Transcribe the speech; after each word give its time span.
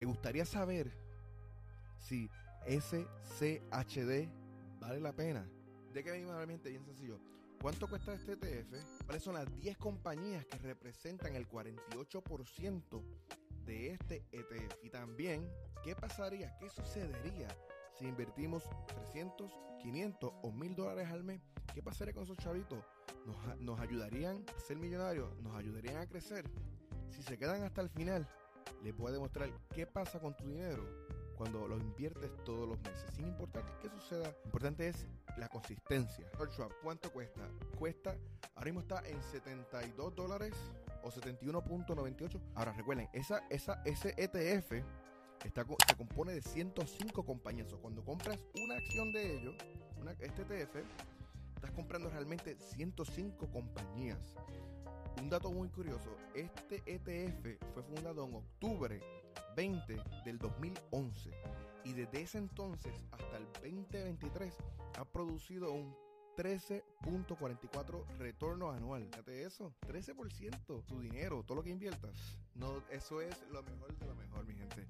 Me 0.00 0.06
gustaría 0.06 0.44
saber 0.44 0.92
si 1.98 2.28
SCHD 2.66 4.28
vale 4.78 5.00
la 5.00 5.12
pena. 5.14 5.48
¿De 5.92 6.04
qué 6.04 6.10
venimos 6.10 6.34
realmente? 6.34 6.68
Bien 6.68 6.84
sencillo. 6.84 7.18
¿Cuánto 7.62 7.88
cuesta 7.88 8.12
este 8.12 8.32
ETF? 8.32 9.04
¿Cuáles 9.06 9.22
son 9.22 9.34
las 9.34 9.50
10 9.54 9.78
compañías 9.78 10.44
que 10.44 10.58
representan 10.58 11.34
el 11.34 11.48
48% 11.48 13.02
de 13.64 13.92
este 13.92 14.26
ETF? 14.32 14.84
Y 14.84 14.90
también, 14.90 15.50
¿qué 15.82 15.96
pasaría? 15.96 16.54
¿Qué 16.58 16.68
sucedería 16.68 17.48
si 17.98 18.06
invertimos 18.06 18.64
300, 18.88 19.50
500 19.80 20.32
o 20.42 20.52
1000 20.52 20.76
dólares 20.76 21.08
al 21.08 21.24
mes? 21.24 21.40
¿Qué 21.72 21.82
pasaría 21.82 22.12
con 22.12 22.24
esos 22.24 22.36
chavitos? 22.36 22.84
¿Nos, 23.24 23.58
¿Nos 23.60 23.80
ayudarían 23.80 24.44
a 24.54 24.60
ser 24.60 24.76
millonarios? 24.76 25.34
¿Nos 25.40 25.56
ayudarían 25.56 25.96
a 25.96 26.06
crecer? 26.06 26.44
Si 27.08 27.22
se 27.22 27.38
quedan 27.38 27.62
hasta 27.62 27.80
el 27.80 27.88
final, 27.88 28.28
les 28.86 28.96
voy 28.96 29.08
a 29.08 29.14
demostrar 29.14 29.50
qué 29.74 29.84
pasa 29.84 30.20
con 30.20 30.36
tu 30.36 30.46
dinero 30.46 30.84
cuando 31.34 31.66
lo 31.66 31.76
inviertes 31.76 32.30
todos 32.44 32.68
los 32.68 32.78
meses. 32.78 33.10
Sin 33.16 33.26
importar 33.26 33.64
qué 33.82 33.90
suceda, 33.90 34.30
lo 34.30 34.44
importante 34.44 34.86
es 34.86 35.08
la 35.36 35.48
consistencia. 35.48 36.24
¿cuánto 36.84 37.12
cuesta? 37.12 37.42
Cuesta, 37.76 38.16
ahora 38.54 38.66
mismo 38.66 38.80
está 38.82 39.02
en 39.08 39.20
72 39.24 40.14
dólares 40.14 40.54
o 41.02 41.10
71.98. 41.10 42.40
Ahora 42.54 42.72
recuerden, 42.74 43.08
esa, 43.12 43.42
esa, 43.50 43.82
ese 43.84 44.14
ETF 44.18 44.70
está, 45.44 45.66
se 45.88 45.96
compone 45.96 46.32
de 46.32 46.42
105 46.42 47.24
compañías. 47.24 47.72
O 47.72 47.80
cuando 47.80 48.04
compras 48.04 48.38
una 48.54 48.76
acción 48.76 49.12
de 49.12 49.36
ellos, 49.36 49.56
este 50.20 50.42
ETF, 50.42 50.76
estás 51.56 51.72
comprando 51.72 52.08
realmente 52.08 52.56
105 52.56 53.50
compañías. 53.50 54.36
Un 55.20 55.30
dato 55.30 55.50
muy 55.50 55.68
curioso, 55.70 56.16
este 56.34 56.82
ETF 56.86 57.58
fue 57.72 57.82
fundado 57.82 58.26
en 58.26 58.34
octubre 58.34 59.00
20 59.56 59.96
del 60.24 60.38
2011 60.38 61.30
y 61.84 61.92
desde 61.94 62.22
ese 62.22 62.38
entonces 62.38 62.92
hasta 63.10 63.38
el 63.38 63.46
2023 63.54 64.54
ha 64.98 65.04
producido 65.04 65.72
un 65.72 65.96
13.44 66.36 68.06
retorno 68.18 68.70
anual. 68.70 69.08
Fíjate 69.10 69.42
eso, 69.44 69.74
13% 69.86 70.84
tu 70.84 71.00
dinero, 71.00 71.42
todo 71.44 71.56
lo 71.56 71.62
que 71.62 71.70
inviertas. 71.70 72.38
No, 72.54 72.82
eso 72.90 73.20
es 73.22 73.42
lo 73.50 73.62
mejor 73.62 73.96
de 73.96 74.06
lo 74.06 74.14
mejor, 74.14 74.46
mi 74.46 74.54
gente. 74.54 74.86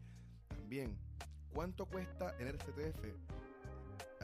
También, 0.48 0.98
¿cuánto 1.52 1.86
cuesta 1.86 2.36
tener 2.36 2.58
CTF? 2.58 3.45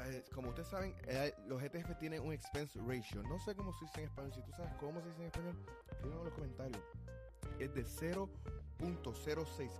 Eh, 0.07 0.25
como 0.35 0.49
ustedes 0.49 0.69
saben, 0.69 0.95
eh, 1.07 1.35
los 1.47 1.63
ETF 1.63 1.97
tienen 1.99 2.23
un 2.23 2.33
expense 2.33 2.79
ratio. 2.81 3.23
No 3.23 3.39
sé 3.39 3.55
cómo 3.55 3.73
se 3.73 3.85
dice 3.85 4.01
en 4.01 4.07
español. 4.07 4.33
Si 4.35 4.43
tú 4.43 4.53
sabes 4.53 4.73
cómo 4.79 5.01
se 5.01 5.09
dice 5.09 5.21
en 5.21 5.27
español, 5.27 5.57
escríbeme 5.91 6.19
en 6.19 6.25
los 6.25 6.35
comentarios. 6.35 6.83
Es 7.59 7.75
de 7.75 7.85
0.06. 7.85 9.71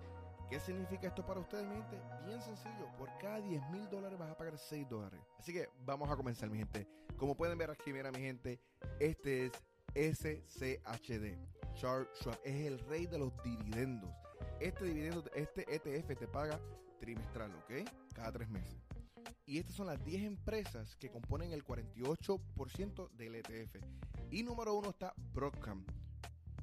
¿Qué 0.51 0.61
significa 0.61 1.09
esto 1.09 1.25
para 1.25 1.41
ustedes, 1.41 1.67
mi 1.67 1.77
gente? 1.77 1.99
Bien 2.27 2.41
sencillo, 2.43 2.87
por 2.99 3.09
cada 3.19 3.41
10 3.41 3.71
mil 3.71 3.89
dólares 3.89 4.19
vas 4.19 4.31
a 4.31 4.37
pagar 4.37 4.59
6 4.59 4.87
dólares. 4.89 5.19
Así 5.39 5.53
que 5.53 5.71
vamos 5.85 6.11
a 6.11 6.17
comenzar, 6.17 6.51
mi 6.51 6.59
gente. 6.59 6.87
Como 7.17 7.35
pueden 7.35 7.57
ver 7.57 7.71
aquí, 7.71 7.91
mira, 7.93 8.13
mi 8.13 8.21
gente, 8.21 8.61
este 9.01 9.47
es 9.47 9.53
SCHD. 9.95 11.39
Charles 11.75 12.09
Schwab 12.19 12.39
es 12.45 12.67
el 12.67 12.79
rey 12.81 13.07
de 13.07 13.19
los 13.19 13.33
dividendos. 13.43 14.11
Este 14.61 14.85
dividendo, 14.85 15.25
este 15.35 15.65
ETF 15.75 16.19
te 16.19 16.29
paga 16.29 16.61
trimestral, 17.01 17.51
¿ok? 17.55 17.89
Cada 18.15 18.33
tres 18.33 18.49
meses. 18.51 18.77
Y 19.53 19.59
estas 19.59 19.77
son 19.77 19.87
las 19.87 20.03
10 20.03 20.23
empresas 20.23 20.97
que 20.97 21.11
componen 21.11 21.53
el 21.53 21.63
48% 21.63 23.11
del 23.11 23.35
ETF. 23.35 23.77
Y 24.31 24.43
número 24.45 24.73
uno 24.73 24.89
está 24.89 25.13
Broadcom. 25.35 25.85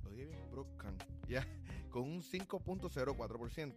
Lo 0.01 0.09
dije 0.09 0.25
bien, 0.25 0.49
Broadcom. 0.49 0.97
Ya 1.29 1.45
con 1.91 2.01
un 2.01 2.23
5.04%. 2.23 3.75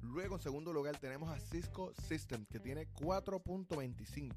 Luego 0.00 0.36
en 0.36 0.40
segundo 0.40 0.72
lugar 0.72 0.96
tenemos 0.96 1.28
a 1.28 1.38
Cisco 1.38 1.92
Systems 2.08 2.48
que 2.48 2.58
tiene 2.58 2.88
4.25%. 2.94 4.32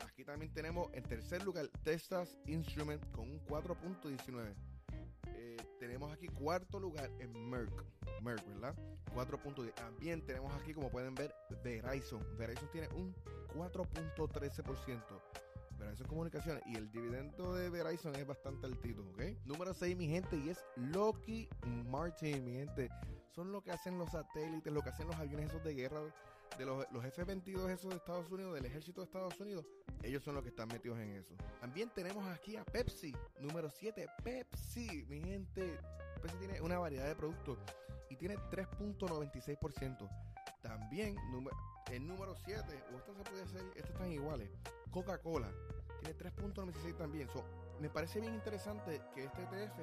Aquí 0.00 0.24
también 0.24 0.50
tenemos 0.54 0.88
en 0.94 1.02
tercer 1.02 1.44
lugar 1.44 1.68
Texas 1.84 2.38
Instrument 2.46 3.04
con 3.10 3.30
un 3.30 3.38
4.19%. 3.44 4.54
Eh, 5.26 5.56
tenemos 5.78 6.10
aquí 6.10 6.26
cuarto 6.28 6.80
lugar 6.80 7.10
en 7.18 7.50
Merck. 7.50 7.84
Merck, 8.22 8.46
¿verdad? 8.46 8.74
4.10. 9.14 9.74
También 9.74 10.24
tenemos 10.24 10.54
aquí, 10.54 10.72
como 10.72 10.90
pueden 10.90 11.14
ver, 11.14 11.34
Verizon. 11.62 12.24
Verizon 12.38 12.70
tiene 12.70 12.88
un 12.94 13.14
4.13%. 13.54 15.20
Verizon 15.78 16.06
Comunicaciones. 16.06 16.62
Y 16.66 16.76
el 16.76 16.90
dividendo 16.90 17.54
de 17.54 17.70
Verizon 17.70 18.14
es 18.16 18.26
bastante 18.26 18.66
altito, 18.66 19.02
¿ok? 19.10 19.22
Número 19.44 19.74
6, 19.74 19.96
mi 19.96 20.08
gente, 20.08 20.36
y 20.36 20.50
es 20.50 20.64
Lockheed 20.76 21.48
Martin, 21.88 22.44
mi 22.44 22.52
gente. 22.52 22.88
Son 23.34 23.50
lo 23.50 23.62
que 23.62 23.72
hacen 23.72 23.98
los 23.98 24.10
satélites, 24.10 24.72
lo 24.72 24.82
que 24.82 24.90
hacen 24.90 25.06
los 25.06 25.16
aviones 25.16 25.48
esos 25.48 25.64
de 25.64 25.74
guerra, 25.74 26.00
de 26.58 26.66
los, 26.66 26.86
los 26.92 27.04
F-22 27.04 27.70
esos 27.70 27.90
de 27.90 27.96
Estados 27.96 28.30
Unidos, 28.30 28.54
del 28.54 28.66
ejército 28.66 29.00
de 29.00 29.06
Estados 29.06 29.40
Unidos. 29.40 29.66
Ellos 30.02 30.22
son 30.22 30.34
los 30.34 30.42
que 30.42 30.50
están 30.50 30.68
metidos 30.68 30.98
en 30.98 31.10
eso. 31.12 31.34
También 31.60 31.90
tenemos 31.94 32.26
aquí 32.26 32.56
a 32.56 32.64
Pepsi, 32.64 33.14
número 33.40 33.70
7, 33.70 34.06
Pepsi, 34.22 35.06
mi 35.08 35.20
gente. 35.22 35.78
Pepsi 36.20 36.36
tiene 36.38 36.60
una 36.60 36.78
variedad 36.78 37.06
de 37.06 37.16
productos 37.16 37.58
y 38.10 38.16
tiene 38.16 38.36
3.96%. 38.36 40.31
También 40.62 41.16
el 41.90 42.06
número 42.06 42.34
7, 42.34 42.84
o 42.92 42.96
esto 42.96 43.14
se 43.14 43.22
puede 43.24 43.42
hacer, 43.42 43.62
estos 43.74 43.90
están 43.90 44.12
iguales. 44.12 44.50
Coca-Cola 44.90 45.50
tiene 46.00 46.18
3.96 46.18 46.96
también. 46.96 47.28
me 47.80 47.88
parece 47.90 48.20
bien 48.20 48.34
interesante 48.34 49.02
que 49.14 49.24
este 49.24 49.42
ETF 49.42 49.78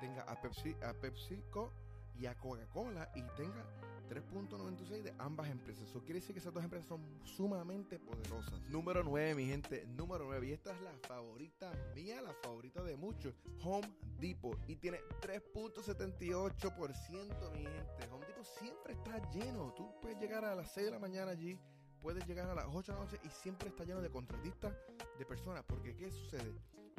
tenga 0.00 0.22
a 0.22 0.40
Pepsi, 0.40 0.76
a 0.82 0.92
PepsiCo 0.92 1.72
y 2.18 2.26
a 2.26 2.36
Coca-Cola 2.36 3.10
y 3.14 3.22
tenga 3.36 3.64
3.96 4.08 5.02
de 5.02 5.14
ambas 5.18 5.50
empresas. 5.50 5.86
Eso 5.88 6.00
quiere 6.00 6.20
decir 6.20 6.34
que 6.34 6.40
esas 6.40 6.52
dos 6.52 6.64
empresas 6.64 6.88
son 6.88 7.00
sumamente 7.24 7.98
poderosas. 7.98 8.60
Número 8.68 9.02
9, 9.04 9.34
mi 9.34 9.46
gente. 9.46 9.86
Número 9.86 10.24
9. 10.24 10.48
Y 10.48 10.52
esta 10.52 10.72
es 10.72 10.80
la 10.80 10.92
favorita 11.06 11.70
mía, 11.94 12.22
la 12.22 12.32
favorita 12.42 12.82
de 12.82 12.96
muchos. 12.96 13.34
Home 13.62 13.88
Depot. 14.18 14.58
Y 14.66 14.76
tiene 14.76 15.00
3.78%, 15.20 17.52
mi 17.52 17.64
gente. 17.64 18.08
Home 18.10 18.24
Depot 18.26 18.44
siempre 18.44 18.94
está 18.94 19.30
lleno. 19.30 19.74
Tú 19.74 19.94
puedes 20.00 20.18
llegar 20.18 20.44
a 20.44 20.54
las 20.54 20.72
6 20.72 20.86
de 20.86 20.92
la 20.92 20.98
mañana 20.98 21.32
allí. 21.32 21.58
Puedes 22.00 22.26
llegar 22.26 22.48
a 22.48 22.54
las 22.54 22.64
8 22.66 22.92
de 22.92 22.98
la 22.98 23.04
noche 23.04 23.20
y 23.24 23.28
siempre 23.28 23.68
está 23.68 23.84
lleno 23.84 24.00
de 24.00 24.10
contratistas, 24.10 24.72
de 25.18 25.26
personas. 25.26 25.64
Porque 25.64 25.94
¿qué 25.96 26.10
sucede? 26.10 26.54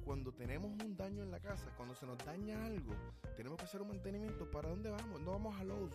Cuando 0.09 0.31
tenemos 0.31 0.71
un 0.83 0.97
daño 0.97 1.21
en 1.21 1.29
la 1.29 1.39
casa, 1.39 1.71
cuando 1.77 1.93
se 1.93 2.07
nos 2.07 2.17
daña 2.25 2.65
algo, 2.65 2.95
tenemos 3.37 3.59
que 3.59 3.65
hacer 3.65 3.79
un 3.79 3.89
mantenimiento. 3.89 4.49
¿Para 4.49 4.69
dónde 4.69 4.89
vamos? 4.89 5.21
No 5.21 5.33
vamos 5.33 5.55
a 5.59 5.63
Lowe's. 5.63 5.93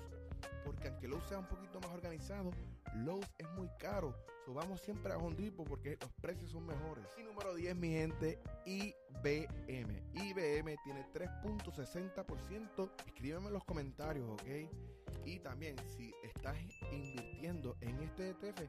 Porque 0.64 0.86
aunque 0.86 1.08
Lowe's 1.08 1.24
sea 1.24 1.40
un 1.40 1.48
poquito 1.48 1.80
más 1.80 1.90
organizado, 1.90 2.52
Lowe's 2.94 3.28
es 3.38 3.50
muy 3.56 3.68
caro. 3.80 4.14
So, 4.46 4.54
vamos 4.54 4.80
siempre 4.82 5.12
a 5.12 5.18
Home 5.18 5.50
porque 5.50 5.98
los 6.00 6.12
precios 6.20 6.52
son 6.52 6.64
mejores. 6.64 7.04
Y 7.18 7.24
número 7.24 7.56
10, 7.56 7.74
mi 7.74 7.88
gente, 7.88 8.38
IBM. 8.66 10.00
IBM 10.14 10.76
tiene 10.84 11.04
3.60%. 11.12 12.90
Escríbeme 13.06 13.48
en 13.48 13.52
los 13.52 13.64
comentarios, 13.64 14.30
¿ok? 14.30 15.24
Y 15.24 15.40
también, 15.40 15.74
si 15.88 16.14
estás 16.22 16.56
invirtiendo 16.92 17.76
en 17.80 17.98
este 17.98 18.28
ETF, 18.28 18.62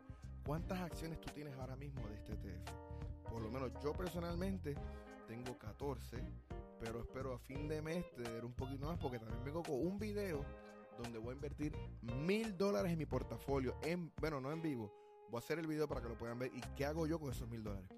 ¿cuántas 0.44 0.80
acciones 0.80 1.22
tú 1.22 1.32
tienes 1.36 1.56
ahora 1.60 1.76
mismo 1.76 2.02
de 2.08 2.16
este 2.16 2.34
ETF? 2.34 2.72
Por 3.30 3.44
lo 3.44 3.52
menos 3.52 3.72
yo 3.84 3.94
personalmente 3.94 4.76
tengo 5.28 5.58
14, 5.58 6.18
pero 6.80 7.00
espero 7.00 7.34
a 7.34 7.40
fin 7.40 7.68
de 7.68 7.82
mes 7.82 8.10
tener 8.16 8.46
un 8.46 8.54
poquito 8.54 8.86
más 8.86 8.98
porque 8.98 9.20
también 9.20 9.44
vengo 9.44 9.64
con 9.64 9.76
un 9.76 9.98
video 9.98 10.46
donde 10.98 11.20
voy 11.20 11.32
a 11.32 11.36
invertir 11.36 11.74
mil 12.02 12.58
dólares 12.58 12.92
en 12.92 12.98
mi 12.98 13.06
portafolio. 13.06 13.76
En, 13.84 14.12
bueno, 14.20 14.40
no 14.40 14.52
en 14.52 14.62
vivo. 14.62 14.94
Voy 15.30 15.38
a 15.38 15.40
hacer 15.40 15.60
el 15.60 15.68
video 15.68 15.88
para 15.88 16.02
que 16.02 16.10
lo 16.10 16.18
puedan 16.18 16.40
ver. 16.40 16.52
¿Y 16.54 16.62
qué 16.76 16.86
hago 16.86 17.08
yo 17.08 17.20
con 17.20 17.32
esos 17.32 17.50
mil 17.50 17.64
dólares? 17.64 17.90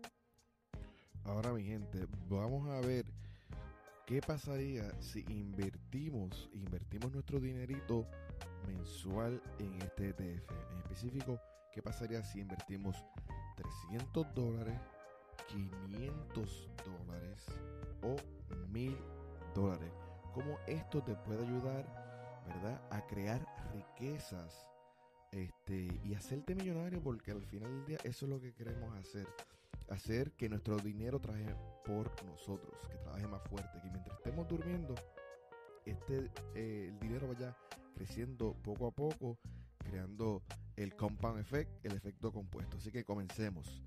Ahora, 1.26 1.52
mi 1.52 1.64
gente, 1.64 2.08
vamos 2.30 2.70
a 2.70 2.80
ver 2.80 3.06
qué 4.06 4.22
pasaría 4.22 4.90
si 5.02 5.26
invertimos, 5.28 6.50
invertimos 6.54 7.12
nuestro 7.12 7.40
dinerito 7.40 8.08
mensual 8.66 9.42
en 9.60 9.82
este 9.82 10.10
ETF. 10.10 10.52
En 10.72 10.78
específico, 10.78 11.40
qué 11.74 11.82
pasaría 11.82 12.24
si 12.24 12.40
invertimos 12.40 12.96
300 13.58 14.34
dólares 14.34 14.80
500 15.48 16.67
esto 20.68 21.02
te 21.02 21.16
puede 21.16 21.46
ayudar, 21.46 21.86
¿verdad? 22.46 22.82
A 22.92 23.06
crear 23.08 23.46
riquezas 23.74 24.68
este, 25.32 25.88
y 26.04 26.14
hacerte 26.14 26.56
millonario 26.56 27.02
porque 27.02 27.32
al 27.32 27.44
final 27.44 27.72
del 27.72 27.86
día 27.86 27.98
eso 28.04 28.26
es 28.26 28.32
lo 28.32 28.40
que 28.40 28.54
queremos 28.54 28.94
hacer. 28.98 29.28
Hacer 29.90 30.32
que 30.34 30.50
nuestro 30.50 30.78
dinero 30.78 31.20
trabaje 31.20 31.56
por 31.86 32.12
nosotros, 32.26 32.76
que 32.90 32.98
trabaje 32.98 33.28
más 33.28 33.42
fuerte, 33.44 33.80
que 33.82 33.90
mientras 33.90 34.18
estemos 34.18 34.48
durmiendo, 34.48 34.96
este, 35.86 36.30
eh, 36.56 36.88
el 36.90 37.00
dinero 37.00 37.30
vaya 37.30 37.56
creciendo 37.96 38.54
poco 38.62 38.88
a 38.88 38.92
poco, 38.92 39.38
creando 39.78 40.44
el 40.76 40.96
compound 40.96 41.40
effect, 41.40 41.86
el 41.86 41.94
efecto 41.94 42.32
compuesto. 42.32 42.78
Así 42.78 42.92
que 42.92 43.06
comencemos. 43.06 43.82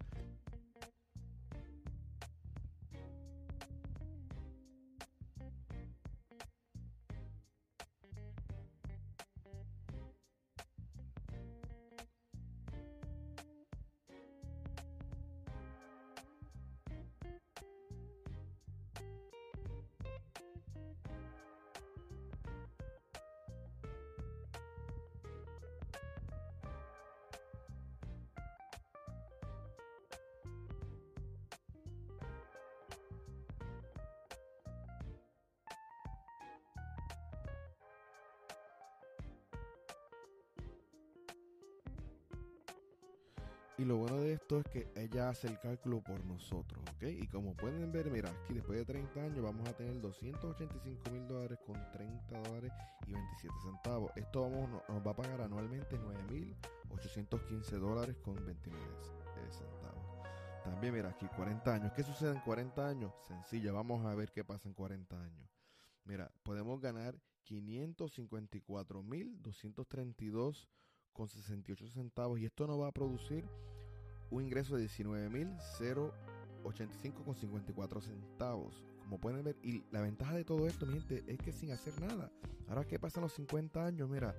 Y 43.81 43.85
lo 43.87 43.97
bueno 43.97 44.21
de 44.21 44.35
esto 44.35 44.59
es 44.59 44.67
que 44.67 44.93
ella 44.95 45.31
hace 45.31 45.47
el 45.47 45.59
cálculo 45.59 46.03
por 46.03 46.23
nosotros, 46.27 46.85
¿ok? 46.97 47.05
Y 47.05 47.27
como 47.29 47.57
pueden 47.57 47.91
ver, 47.91 48.11
mira, 48.11 48.29
aquí 48.29 48.53
después 48.53 48.79
de 48.79 48.85
30 48.85 49.23
años 49.23 49.43
vamos 49.43 49.67
a 49.67 49.73
tener 49.73 49.99
285 50.03 51.11
mil 51.11 51.27
dólares 51.27 51.59
con 51.65 51.77
30 51.91 52.43
dólares 52.43 52.73
y 53.07 53.15
27 53.15 53.55
centavos. 53.63 54.13
Esto 54.17 54.43
vamos, 54.43 54.83
nos 54.87 55.07
va 55.07 55.13
a 55.13 55.17
pagar 55.17 55.41
anualmente 55.41 55.99
9 55.99 56.25
mil 56.31 56.55
815 56.91 57.77
dólares 57.77 58.17
con 58.19 58.35
29 58.45 58.87
centavos. 59.51 60.05
También, 60.63 60.93
mira, 60.93 61.09
aquí 61.09 61.27
40 61.35 61.73
años. 61.73 61.93
¿Qué 61.97 62.03
sucede 62.03 62.33
en 62.33 62.41
40 62.41 62.87
años? 62.87 63.15
Sencillo, 63.29 63.73
vamos 63.73 64.05
a 64.05 64.15
ver 64.15 64.31
qué 64.31 64.45
pasa 64.45 64.69
en 64.69 64.75
40 64.75 65.19
años. 65.19 65.49
Mira, 66.05 66.31
podemos 66.43 66.83
ganar 66.83 67.19
554 67.45 69.03
mil 69.03 69.41
232 69.41 70.69
con 71.13 71.29
68 71.29 71.89
centavos 71.89 72.41
y 72.41 72.47
esto 72.47 72.67
nos 72.67 72.81
va 72.81 72.89
a 72.89 72.93
producir 72.93 73.45
un 74.31 74.43
ingreso 74.43 74.77
de 74.77 74.87
19.085 74.87 77.25
con 77.25 77.35
54 77.35 78.01
centavos. 78.01 78.83
Como 79.01 79.19
pueden 79.19 79.43
ver, 79.43 79.57
y 79.63 79.83
la 79.91 80.01
ventaja 80.01 80.37
de 80.37 80.45
todo 80.45 80.69
esto, 80.69 80.87
mi 80.87 81.01
gente, 81.01 81.25
es 81.27 81.39
que 81.39 81.53
sin 81.53 81.73
hacer 81.73 82.01
nada. 82.01 82.31
Ahora 82.69 82.87
que 82.87 82.99
pasan 82.99 83.23
los 83.25 83.33
50 83.33 83.85
años, 83.85 84.09
mira, 84.09 84.37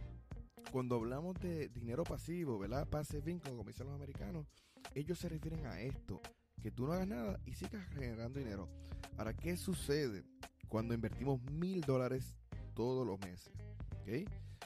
Cuando 0.71 0.95
hablamos 0.95 1.35
de 1.39 1.69
dinero 1.69 2.03
pasivo, 2.03 2.59
¿verdad? 2.59 2.87
Passive 2.87 3.31
income, 3.31 3.57
como 3.57 3.69
dicen 3.69 3.87
los 3.87 3.95
americanos, 3.95 4.45
ellos 4.93 5.17
se 5.19 5.29
refieren 5.29 5.65
a 5.65 5.81
esto 5.81 6.21
que 6.59 6.71
tú 6.71 6.88
no 6.88 6.94
hagas 6.94 7.07
nada 7.07 7.39
y 7.45 7.53
sigas 7.53 7.85
generando 7.94 8.39
dinero. 8.39 8.69
Ahora, 9.17 9.35
¿qué 9.35 9.57
sucede 9.57 10.23
cuando 10.67 10.94
invertimos 10.94 11.41
mil 11.51 11.81
dólares 11.81 12.35
todos 12.73 13.06
los 13.06 13.19
meses? 13.19 13.53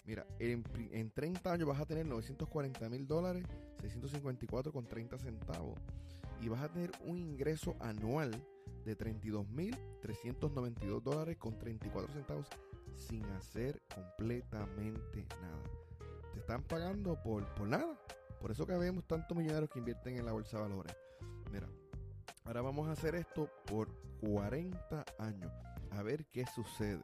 Mira, 0.05 0.25
en, 0.39 1.11
30 1.11 1.51
años 1.51 1.67
vas 1.67 1.79
a 1.79 1.85
tener 1.85 2.05
940 2.05 2.89
mil 2.89 3.07
dólares, 3.07 3.45
654 3.81 4.71
con 4.71 4.85
30 4.85 5.17
centavos. 5.17 5.79
Y 6.41 6.49
vas 6.49 6.61
a 6.61 6.71
tener 6.71 6.91
un 7.05 7.17
ingreso 7.17 7.75
anual 7.79 8.31
de 8.85 8.95
32 8.95 9.47
mil 9.49 9.77
392 10.01 11.03
dólares 11.03 11.37
con 11.37 11.57
34 11.57 12.13
centavos 12.13 12.47
sin 12.95 13.23
hacer 13.27 13.81
completamente 13.95 15.25
nada. 15.41 15.63
Te 16.33 16.39
están 16.39 16.63
pagando 16.63 17.21
por, 17.21 17.45
por 17.55 17.67
nada. 17.67 17.97
Por 18.41 18.51
eso 18.51 18.65
que 18.65 18.73
vemos 18.73 19.05
tantos 19.07 19.37
millonarios 19.37 19.69
que 19.69 19.79
invierten 19.79 20.17
en 20.17 20.25
la 20.25 20.33
bolsa 20.33 20.57
de 20.57 20.63
valores. 20.63 20.95
Mira, 21.49 21.69
Ahora 22.45 22.61
vamos 22.61 22.87
a 22.87 22.91
hacer 22.91 23.15
esto 23.15 23.49
por 23.65 23.89
40 24.19 25.03
años. 25.19 25.51
A 25.91 26.03
ver 26.03 26.25
qué 26.25 26.45
sucede. 26.45 27.01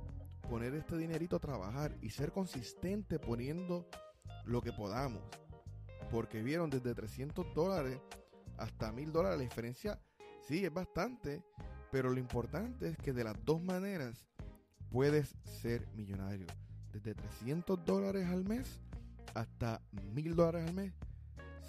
poner 0.46 0.74
este 0.74 0.96
dinerito 0.96 1.36
a 1.36 1.40
trabajar 1.40 1.96
y 2.00 2.10
ser 2.10 2.32
consistente 2.32 3.18
poniendo 3.18 3.88
lo 4.44 4.60
que 4.60 4.72
podamos. 4.72 5.22
Porque 6.10 6.42
vieron 6.42 6.70
desde 6.70 6.94
300 6.94 7.54
dólares 7.54 8.00
hasta 8.56 8.92
1000 8.92 9.12
dólares. 9.12 9.38
La 9.38 9.44
diferencia 9.44 10.00
sí 10.46 10.64
es 10.64 10.72
bastante. 10.72 11.42
Pero 11.90 12.10
lo 12.10 12.18
importante 12.18 12.88
es 12.88 12.96
que 12.98 13.12
de 13.12 13.24
las 13.24 13.36
dos 13.44 13.62
maneras 13.62 14.26
puedes 14.90 15.36
ser 15.44 15.86
millonario. 15.94 16.46
Desde 16.92 17.14
300 17.14 17.84
dólares 17.84 18.26
al 18.26 18.44
mes 18.44 18.80
hasta 19.34 19.82
1000 20.14 20.34
dólares 20.34 20.68
al 20.68 20.74
mes. 20.74 20.92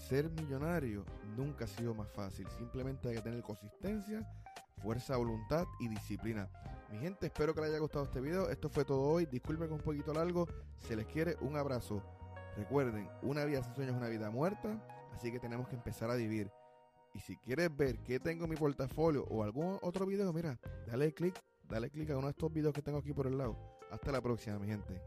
Ser 0.08 0.30
millonario 0.30 1.06
nunca 1.36 1.66
ha 1.66 1.68
sido 1.68 1.94
más 1.94 2.10
fácil. 2.12 2.48
Simplemente 2.58 3.10
hay 3.10 3.16
que 3.16 3.22
tener 3.22 3.42
consistencia, 3.42 4.26
fuerza, 4.82 5.18
voluntad 5.18 5.66
y 5.80 5.88
disciplina. 5.90 6.50
Mi 6.90 7.00
gente, 7.00 7.26
espero 7.26 7.54
que 7.54 7.60
les 7.60 7.70
haya 7.72 7.80
gustado 7.80 8.06
este 8.06 8.22
video. 8.22 8.50
Esto 8.50 8.70
fue 8.70 8.86
todo 8.86 9.02
hoy. 9.02 9.26
Disculpen 9.26 9.72
un 9.72 9.80
poquito 9.80 10.14
largo. 10.14 10.48
Se 10.88 10.96
les 10.96 11.06
quiere 11.06 11.36
un 11.42 11.58
abrazo. 11.58 12.02
Recuerden, 12.56 13.10
una 13.22 13.44
vida 13.44 13.62
sin 13.62 13.76
sueños 13.76 13.94
es 13.96 14.00
una 14.00 14.10
vida 14.10 14.30
muerta. 14.30 14.82
Así 15.14 15.30
que 15.32 15.40
tenemos 15.40 15.68
que 15.68 15.76
empezar 15.76 16.10
a 16.10 16.16
vivir. 16.16 16.50
Y 17.14 17.20
si 17.20 17.36
quieres 17.38 17.76
ver 17.76 18.00
qué 18.04 18.20
tengo 18.20 18.46
en 18.46 18.52
mi 18.52 18.56
portafolio 18.56 19.26
o 19.30 19.44
algún 19.44 19.78
otro 19.82 20.06
video, 20.06 20.32
mira, 20.32 20.60
dale 20.86 21.14
click, 21.14 21.36
dale 21.68 21.90
click 21.90 22.10
a 22.12 22.18
uno 22.18 22.28
de 22.28 22.32
estos 22.32 22.54
videos 22.54 22.74
que 22.74 22.82
tengo 22.82 23.00
aquí 23.00 23.12
por 23.12 23.28
el 23.28 23.38
lado. 23.38 23.58
Hasta 23.92 24.12
la 24.12 24.22
próxima, 24.22 24.58
mi 24.58 24.68
gente. 24.68 25.02